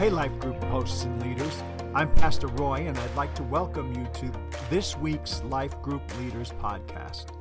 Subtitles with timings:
[0.00, 1.62] Hey, Life Group hosts and leaders.
[1.94, 4.32] I'm Pastor Roy, and I'd like to welcome you to
[4.70, 7.36] this week's Life Group Leaders podcast.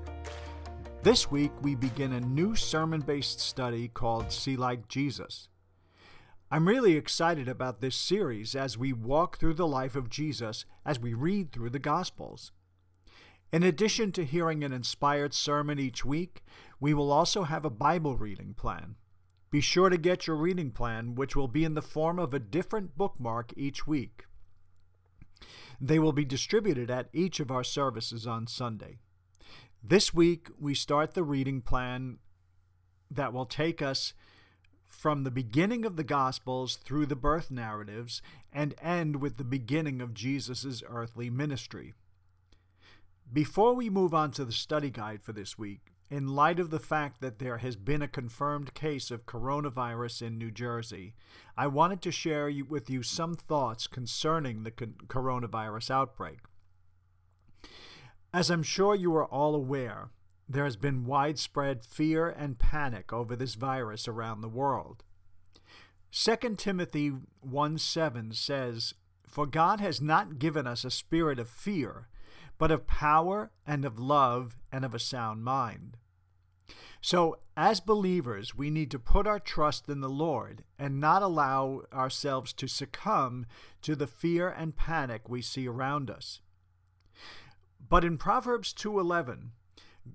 [1.02, 5.48] This week, we begin a new sermon based study called See Like Jesus.
[6.52, 11.00] I'm really excited about this series as we walk through the life of Jesus as
[11.00, 12.52] we read through the Gospels.
[13.54, 16.44] In addition to hearing an inspired sermon each week,
[16.78, 18.98] we will also have a Bible reading plan.
[19.52, 22.40] Be sure to get your reading plan, which will be in the form of a
[22.40, 24.26] different bookmark each week.
[25.82, 29.00] They will be distributed at each of our services on Sunday.
[29.82, 32.18] This week, we start the reading plan
[33.10, 34.14] that will take us
[34.88, 40.02] from the beginning of the Gospels through the birth narratives and end with the beginning
[40.02, 41.94] of Jesus' earthly ministry.
[43.32, 46.80] Before we move on to the study guide for this week, in light of the
[46.80, 51.14] fact that there has been a confirmed case of coronavirus in New Jersey,
[51.56, 56.40] I wanted to share with you some thoughts concerning the coronavirus outbreak.
[58.34, 60.10] As I'm sure you are all aware,
[60.48, 65.04] there has been widespread fear and panic over this virus around the world.
[66.12, 68.96] 2 Timothy 1 7 says,
[69.28, 72.08] For God has not given us a spirit of fear,
[72.60, 75.98] but of power and of love and of a sound mind.
[77.02, 81.84] So, as believers, we need to put our trust in the Lord and not allow
[81.94, 83.46] ourselves to succumb
[83.82, 86.42] to the fear and panic we see around us.
[87.80, 89.54] But in Proverbs 2:11,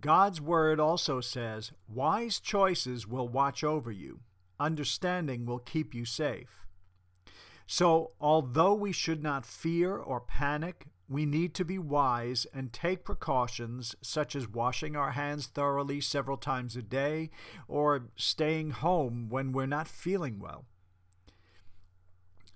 [0.00, 4.20] God's word also says, "Wise choices will watch over you;
[4.60, 6.66] understanding will keep you safe."
[7.66, 13.04] So, although we should not fear or panic we need to be wise and take
[13.04, 17.30] precautions such as washing our hands thoroughly several times a day
[17.68, 20.64] or staying home when we're not feeling well.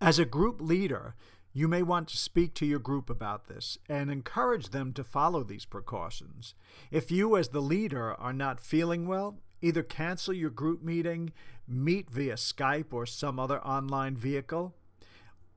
[0.01, 1.15] As a group leader,
[1.53, 5.45] you may want to speak to your group about this and encourage them to follow
[5.45, 6.55] these precautions.
[6.91, 11.33] If you, as the leader, are not feeling well, either cancel your group meeting,
[11.69, 14.75] meet via Skype or some other online vehicle,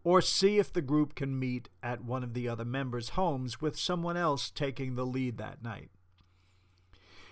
[0.03, 3.77] or see if the group can meet at one of the other members' homes with
[3.77, 5.89] someone else taking the lead that night.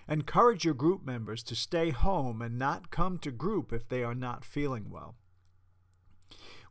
[0.08, 4.14] Encourage your group members to stay home and not come to group if they are
[4.14, 5.14] not feeling well.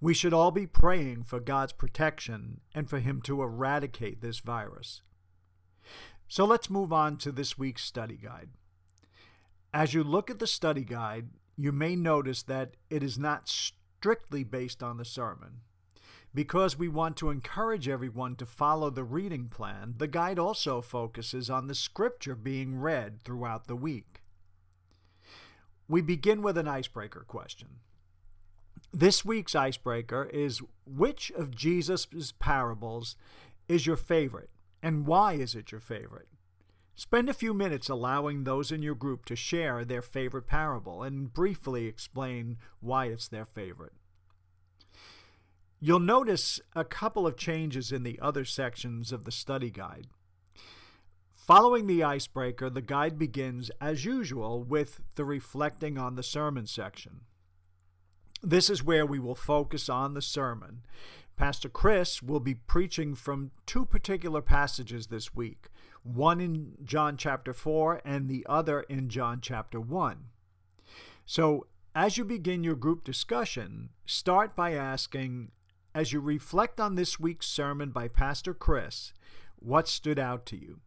[0.02, 5.02] We should all be praying for God's protection and for Him to eradicate this virus.
[6.28, 8.50] So let's move on to this week's study guide.
[9.74, 14.44] As you look at the study guide, you may notice that it is not strictly
[14.44, 15.62] based on the sermon.
[16.34, 21.50] Because we want to encourage everyone to follow the reading plan, the guide also focuses
[21.50, 24.22] on the scripture being read throughout the week.
[25.88, 27.80] We begin with an icebreaker question.
[28.94, 33.16] This week's icebreaker is Which of Jesus' parables
[33.68, 34.52] is your favorite,
[34.84, 36.28] and why is it your favorite?
[36.96, 41.34] Spend a few minutes allowing those in your group to share their favorite parable and
[41.34, 43.94] briefly explain why it's their favorite.
[45.82, 50.08] You'll notice a couple of changes in the other sections of the study guide.
[51.36, 57.22] Following the icebreaker, the guide begins, as usual, with the reflecting on the sermon section.
[58.44, 60.82] This is where we will focus on the sermon.
[61.38, 65.70] Pastor Chris will be preaching from two particular passages this week
[66.04, 70.26] one in John chapter 4 and the other in John chapter 1.
[71.26, 75.52] So, as you begin your group discussion, start by asking
[75.94, 79.14] as you reflect on this week's sermon by Pastor Chris,
[79.58, 80.80] what stood out to you?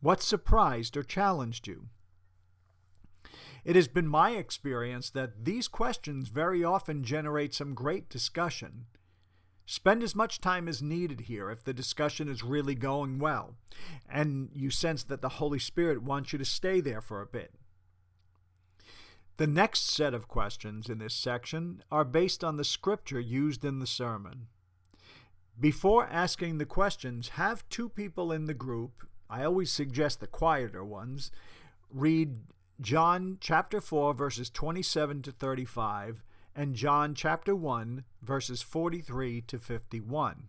[0.00, 1.88] What surprised or challenged you?
[3.64, 8.86] It has been my experience that these questions very often generate some great discussion.
[9.66, 13.56] Spend as much time as needed here if the discussion is really going well,
[14.08, 17.54] and you sense that the Holy Spirit wants you to stay there for a bit.
[19.38, 23.80] The next set of questions in this section are based on the scripture used in
[23.80, 24.46] the sermon.
[25.60, 30.82] Before asking the questions, have two people in the group, I always suggest the quieter
[30.82, 31.30] ones,
[31.90, 32.38] read
[32.80, 36.22] John chapter 4 verses 27 to 35
[36.54, 40.48] and John chapter 1 verses 43 to 51.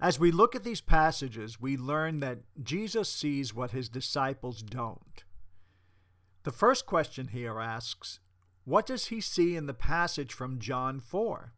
[0.00, 5.24] As we look at these passages, we learn that Jesus sees what his disciples don't.
[6.46, 8.20] The first question here asks,
[8.64, 11.52] What does he see in the passage from John 4?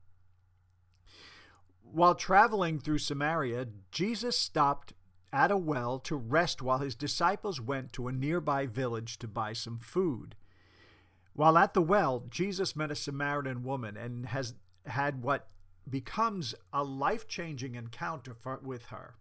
[1.82, 4.94] While traveling through Samaria, Jesus stopped
[5.31, 9.52] at a well to rest while his disciples went to a nearby village to buy
[9.52, 10.35] some food.
[11.35, 14.55] While at the well, Jesus met a Samaritan woman and has
[14.87, 15.49] had what
[15.87, 19.17] becomes a life changing encounter for, with her.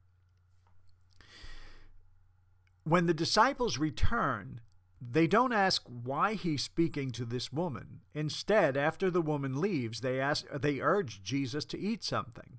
[2.85, 4.61] When the disciples return,
[4.99, 8.01] they don't ask why he's speaking to this woman.
[8.13, 12.57] Instead, after the woman leaves, they ask they urge Jesus to eat something.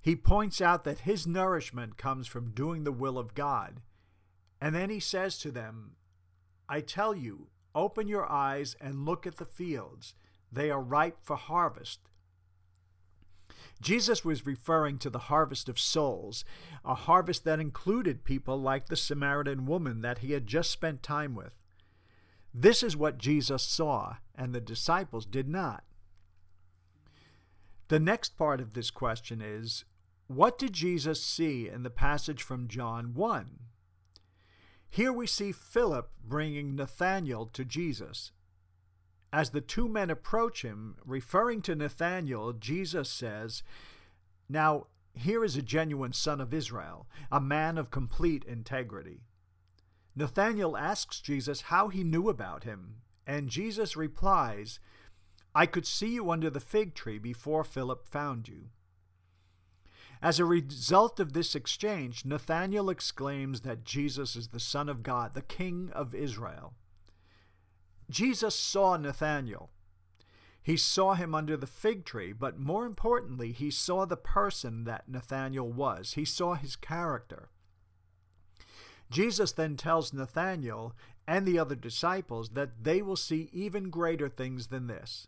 [0.00, 3.82] He points out that his nourishment comes from doing the will of God.
[4.60, 5.96] And then he says to them,
[6.68, 10.14] I tell you, open your eyes and look at the fields.
[10.52, 12.00] They are ripe for harvest.
[13.80, 16.44] Jesus was referring to the harvest of souls,
[16.84, 21.34] a harvest that included people like the Samaritan woman that he had just spent time
[21.34, 21.52] with.
[22.52, 25.84] This is what Jesus saw, and the disciples did not.
[27.88, 29.84] The next part of this question is
[30.26, 33.60] What did Jesus see in the passage from John 1?
[34.90, 38.32] Here we see Philip bringing Nathanael to Jesus.
[39.32, 43.62] As the two men approach him, referring to Nathanael, Jesus says,
[44.48, 49.20] Now here is a genuine son of Israel, a man of complete integrity.
[50.16, 52.96] Nathanael asks Jesus how he knew about him,
[53.26, 54.80] and Jesus replies,
[55.54, 58.70] I could see you under the fig tree before Philip found you.
[60.20, 65.34] As a result of this exchange, Nathanael exclaims that Jesus is the Son of God,
[65.34, 66.74] the King of Israel.
[68.10, 69.70] Jesus saw Nathanael.
[70.62, 75.08] He saw him under the fig tree, but more importantly, he saw the person that
[75.08, 76.12] Nathanael was.
[76.12, 77.48] He saw his character.
[79.10, 80.94] Jesus then tells Nathanael
[81.26, 85.26] and the other disciples that they will see even greater things than this.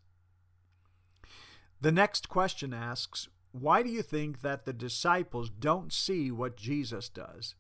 [1.81, 7.09] The next question asks, Why do you think that the disciples don't see what Jesus
[7.09, 7.55] does?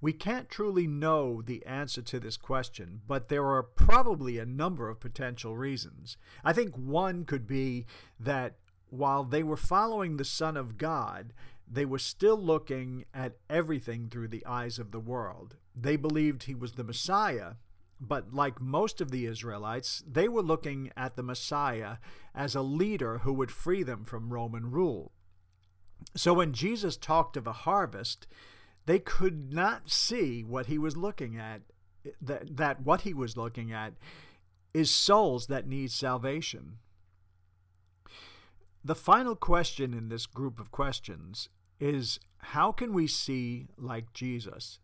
[0.00, 4.88] We can't truly know the answer to this question, but there are probably a number
[4.88, 6.16] of potential reasons.
[6.44, 7.86] I think one could be
[8.20, 8.56] that
[8.90, 11.32] while they were following the Son of God,
[11.66, 15.56] they were still looking at everything through the eyes of the world.
[15.74, 17.54] They believed he was the Messiah,
[18.00, 21.96] but like most of the Israelites, they were looking at the Messiah
[22.34, 25.12] as a leader who would free them from Roman rule.
[26.14, 28.26] So when Jesus talked of a harvest,
[28.86, 31.62] they could not see what he was looking at,
[32.20, 33.94] that, that what he was looking at
[34.72, 36.78] is souls that need salvation.
[38.84, 41.48] The final question in this group of questions
[41.80, 44.78] is how can we see like Jesus?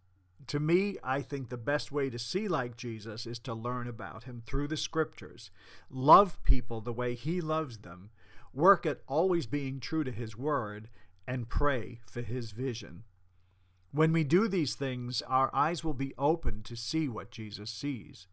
[0.47, 4.25] To me, I think the best way to see like Jesus is to learn about
[4.25, 5.50] him through the scriptures,
[5.91, 8.11] love people the way he loves them,
[8.55, 10.88] work at always being true to his word,
[11.26, 13.05] and pray for his vision.
[13.92, 18.28] When we do these things, our eyes will be open to see what Jesus sees.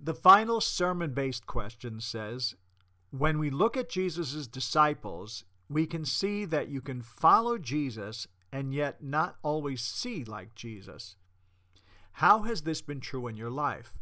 [0.00, 2.54] The final sermon based question says
[3.10, 8.72] When we look at Jesus' disciples, we can see that you can follow Jesus and
[8.72, 11.16] yet not always see like Jesus.
[12.14, 13.98] How has this been true in your life?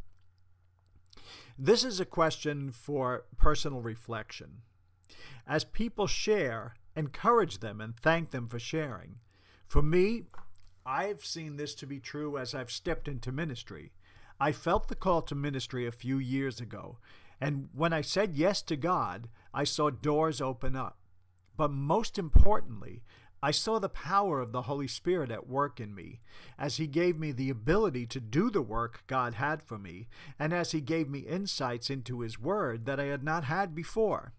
[1.59, 4.63] This is a question for personal reflection.
[5.47, 9.17] As people share, encourage them and thank them for sharing.
[9.69, 10.25] For me,
[10.87, 13.93] I've seen this to be true as I've stepped into ministry.
[14.41, 16.99] I felt the call to ministry a few years ago,
[17.39, 20.97] and when I said yes to God, I saw doors open up.
[21.55, 23.03] But most importantly,
[23.43, 26.21] I saw the power of the Holy Spirit at work in me,
[26.59, 30.09] as He gave me the ability to do the work God had for me,
[30.39, 34.33] and as He gave me insights into His Word that I had not had before.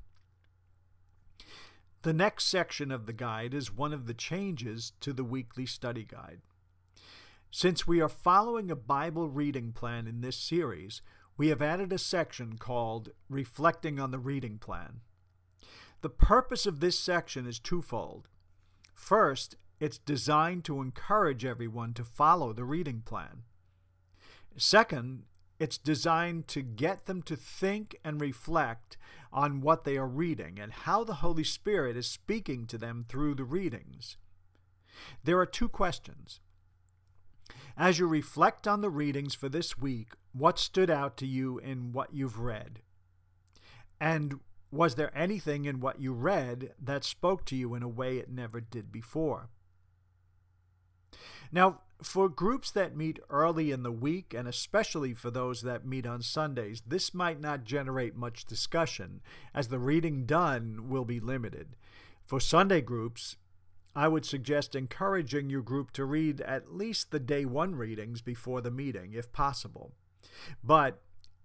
[2.02, 6.06] The next section of the guide is one of the changes to the weekly study
[6.06, 6.40] guide.
[7.52, 11.02] Since we are following a Bible reading plan in this series,
[11.36, 15.02] we have added a section called Reflecting on the Reading Plan.
[16.00, 18.30] The purpose of this section is twofold.
[18.94, 23.44] First, it's designed to encourage everyone to follow the reading plan.
[24.56, 25.24] Second,
[25.60, 28.98] it's designed to get them to think and reflect
[29.32, 33.36] on what they are reading and how the Holy Spirit is speaking to them through
[33.36, 34.18] the readings.
[35.24, 36.40] There are two questions.
[37.78, 41.92] As you reflect on the readings for this week, what stood out to you in
[41.92, 42.82] what you've read?
[44.00, 44.40] And
[44.72, 48.30] was there anything in what you read that spoke to you in a way it
[48.30, 49.50] never did before?
[51.52, 56.06] Now, for groups that meet early in the week, and especially for those that meet
[56.06, 59.22] on Sundays, this might not generate much discussion,
[59.54, 61.76] as the reading done will be limited.
[62.26, 63.36] For Sunday groups,
[63.96, 68.62] I would suggest encouraging your group to read at least the day one readings before
[68.62, 69.94] the meeting, if possible.
[70.64, 71.02] But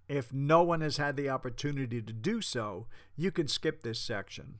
[0.08, 4.58] if no one has had the opportunity to do so, you can skip this section.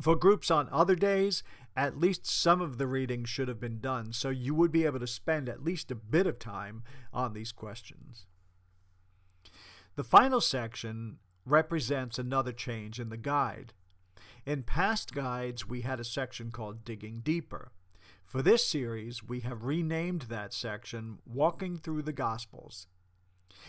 [0.00, 1.42] For groups on other days,
[1.76, 4.98] at least some of the reading should have been done, so you would be able
[4.98, 8.26] to spend at least a bit of time on these questions.
[9.96, 13.74] The final section represents another change in the guide.
[14.46, 17.72] In past guides, we had a section called Digging Deeper.
[18.24, 22.86] For this series, we have renamed that section Walking Through the Gospels.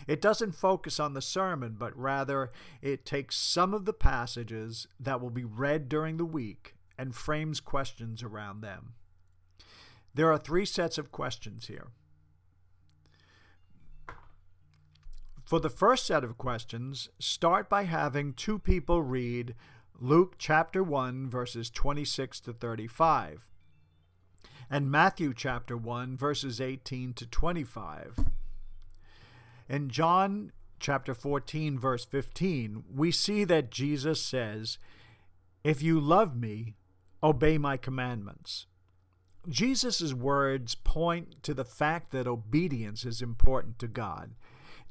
[0.07, 5.21] It doesn't focus on the sermon, but rather it takes some of the passages that
[5.21, 8.93] will be read during the week and frames questions around them.
[10.13, 11.87] There are three sets of questions here.
[15.45, 19.55] For the first set of questions, start by having two people read
[19.99, 23.49] Luke chapter 1, verses 26 to 35,
[24.69, 28.25] and Matthew chapter 1, verses 18 to 25.
[29.69, 34.77] In John chapter 14, verse 15, we see that Jesus says,
[35.63, 36.75] If you love me,
[37.23, 38.67] obey my commandments.
[39.47, 44.35] Jesus' words point to the fact that obedience is important to God.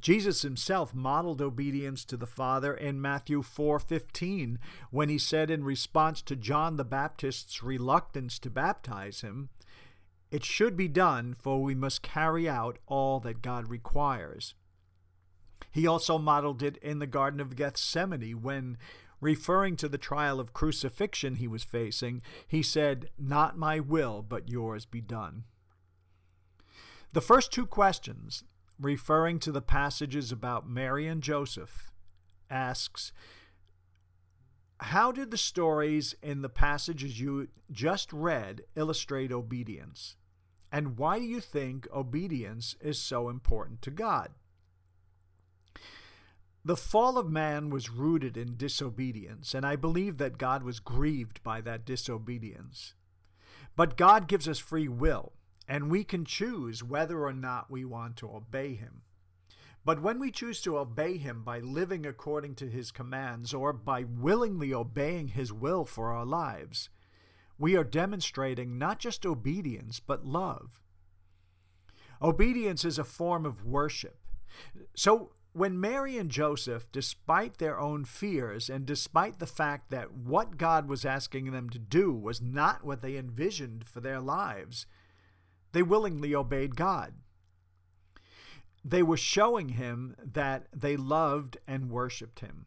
[0.01, 4.59] Jesus himself modeled obedience to the Father in Matthew 4:15
[4.91, 9.49] when he said in response to John the Baptist's reluctance to baptize him,
[10.31, 14.55] "It should be done, for we must carry out all that God requires."
[15.71, 18.79] He also modeled it in the Garden of Gethsemane when,
[19.21, 24.49] referring to the trial of crucifixion he was facing, he said, Not my will, but
[24.49, 25.45] yours be done.
[27.13, 28.45] The first two questions,
[28.81, 31.91] referring to the passages about Mary and Joseph,
[32.51, 33.13] asks,
[34.79, 40.17] How did the stories in the passages you just read illustrate obedience?
[40.71, 44.33] And why do you think obedience is so important to God?
[46.67, 51.41] The fall of man was rooted in disobedience, and I believe that God was grieved
[51.45, 52.95] by that disobedience.
[53.77, 55.35] But God gives us free will,
[55.69, 59.03] and we can choose whether or not we want to obey Him.
[59.85, 64.03] But when we choose to obey Him by living according to His commands or by
[64.03, 66.89] willingly obeying His will for our lives,
[67.61, 70.81] we are demonstrating not just obedience, but love.
[72.21, 74.19] Obedience is a form of worship.
[74.97, 80.59] So when Mary and Joseph, despite their own fears and despite the fact that what
[80.59, 84.85] God was asking them to do was not what they envisioned for their lives,
[85.73, 87.15] they willingly obeyed God.
[88.85, 92.67] They were showing him that they loved and worshiped him.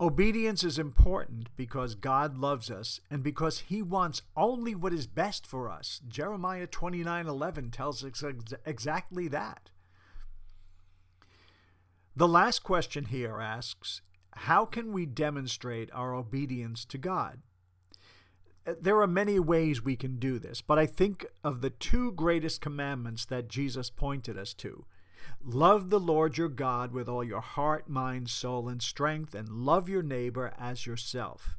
[0.00, 5.46] Obedience is important because God loves us and because he wants only what is best
[5.46, 6.00] for us.
[6.08, 8.24] Jeremiah 29:11 tells us
[8.66, 9.70] exactly that.
[12.18, 17.42] The last question here asks How can we demonstrate our obedience to God?
[18.66, 22.12] Uh, there are many ways we can do this, but I think of the two
[22.12, 24.86] greatest commandments that Jesus pointed us to.
[25.44, 29.86] Love the Lord your God with all your heart, mind, soul, and strength, and love
[29.86, 31.58] your neighbor as yourself.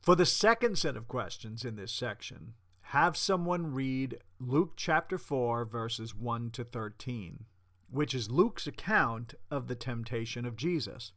[0.00, 2.54] For the second set of questions in this section,
[2.84, 7.44] have someone read Luke chapter 4, verses 1 to 13
[7.90, 11.12] which is Luke's account of the temptation of Jesus.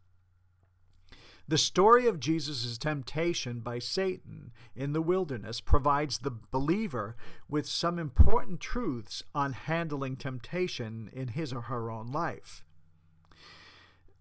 [1.47, 7.17] The story of Jesus' temptation by Satan in the wilderness provides the believer
[7.49, 12.63] with some important truths on handling temptation in his or her own life.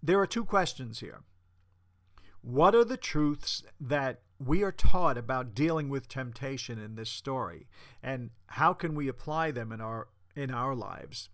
[0.02, 1.22] There are two questions here.
[2.40, 7.68] What are the truths that we are taught about dealing with temptation in this story,
[8.02, 11.28] and how can we apply them in our in our lives?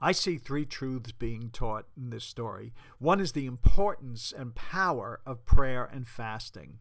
[0.00, 2.72] I see three truths being taught in this story.
[2.98, 6.78] One is the importance and power of prayer and fasting.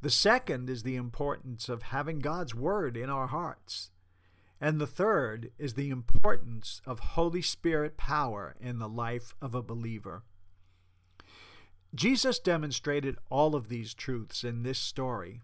[0.00, 3.90] The second is the importance of having God's Word in our hearts.
[4.60, 9.62] And the third is the importance of Holy Spirit power in the life of a
[9.62, 10.22] believer.
[11.94, 15.40] Jesus demonstrated all of these truths in this story.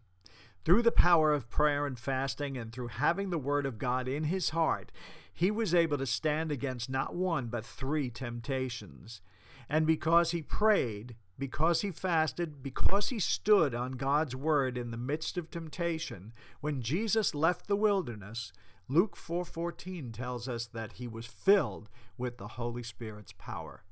[0.64, 4.24] Through the power of prayer and fasting, and through having the Word of God in
[4.24, 4.92] his heart,
[5.32, 9.20] he was able to stand against not one, but three temptations.
[9.68, 14.96] And because he prayed, because he fasted, because he stood on God's word in the
[14.96, 18.52] midst of temptation, when Jesus left the wilderness,
[18.88, 23.84] Luke 4:14 tells us that he was filled with the Holy Spirit's power.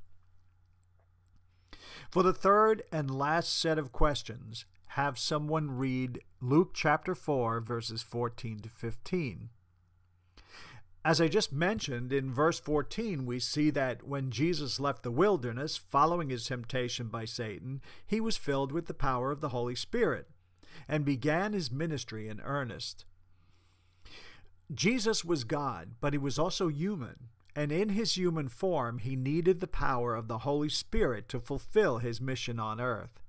[2.11, 8.03] For the third and last set of questions, have someone read Luke chapter 4 verses
[8.03, 9.49] 14 to 15.
[11.03, 15.75] As I just mentioned, in verse 14, we see that when Jesus left the wilderness
[15.75, 20.27] following his temptation by Satan, he was filled with the power of the Holy Spirit
[20.87, 23.05] and began his ministry in earnest.
[24.71, 29.59] Jesus was God, but he was also human, and in his human form, he needed
[29.59, 33.19] the power of the Holy Spirit to fulfill his mission on earth.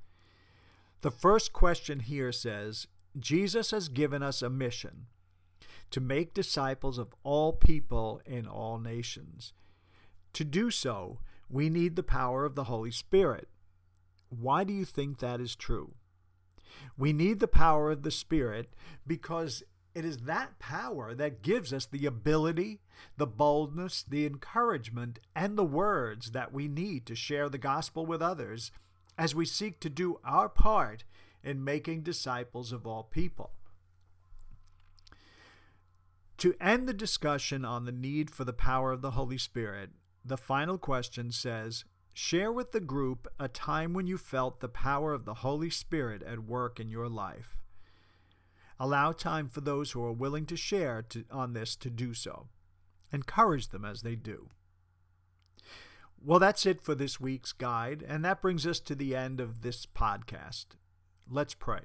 [1.00, 2.86] The first question here says
[3.18, 5.06] Jesus has given us a mission
[5.92, 9.52] to make disciples of all people in all nations.
[10.34, 13.48] To do so, we need the power of the Holy Spirit.
[14.28, 15.94] Why do you think that is true?
[16.96, 18.72] We need the power of the Spirit
[19.06, 19.62] because
[19.94, 22.80] it is that power that gives us the ability,
[23.18, 28.22] the boldness, the encouragement, and the words that we need to share the gospel with
[28.22, 28.72] others
[29.18, 31.04] as we seek to do our part
[31.44, 33.50] in making disciples of all people.
[36.42, 39.90] To end the discussion on the need for the power of the Holy Spirit,
[40.24, 45.14] the final question says Share with the group a time when you felt the power
[45.14, 47.58] of the Holy Spirit at work in your life.
[48.80, 52.48] Allow time for those who are willing to share to, on this to do so.
[53.12, 54.48] Encourage them as they do.
[56.20, 59.62] Well, that's it for this week's guide, and that brings us to the end of
[59.62, 60.66] this podcast.
[61.30, 61.82] Let's pray.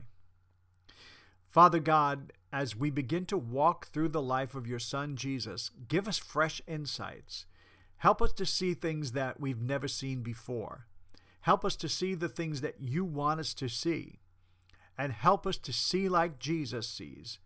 [1.47, 6.07] Father God, as we begin to walk through the life of your Son Jesus, give
[6.07, 7.45] us fresh insights.
[7.97, 10.85] Help us to see things that we've never seen before.
[11.41, 14.19] Help us to see the things that you want us to see.
[14.97, 17.39] And help us to see like Jesus sees.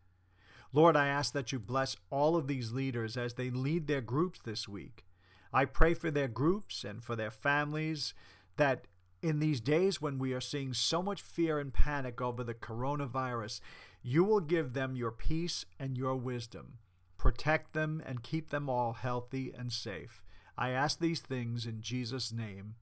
[0.74, 4.39] Lord, I ask that you bless all of these leaders as they lead their groups
[4.43, 5.05] this week.
[5.53, 8.13] I pray for their groups and for their families
[8.55, 8.85] that
[9.22, 13.59] in these days when we are seeing so much fear and panic over the coronavirus,
[14.01, 16.79] you will give them your peace and your wisdom.
[17.18, 20.24] Protect them and keep them all healthy and safe.
[20.57, 22.75] I ask these things in Jesus' name.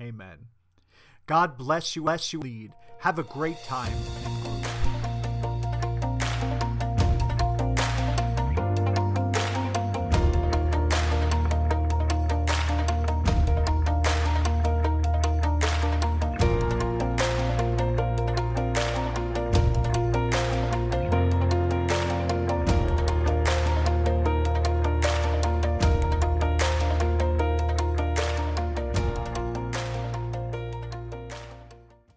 [0.00, 0.48] Amen.
[1.26, 2.72] God bless you, bless you, lead.
[3.00, 3.96] Have a great time